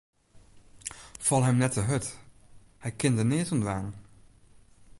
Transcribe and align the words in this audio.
Fal 1.25 1.43
him 1.47 1.57
net 1.59 1.75
hurd, 1.87 2.05
hy 2.83 2.89
kin 2.99 3.17
der 3.17 3.27
neat 3.29 3.51
oan 3.53 3.61
dwaan. 3.63 3.87